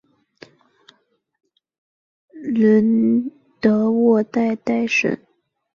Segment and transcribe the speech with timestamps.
[2.55, 5.19] 伦德沃代代什。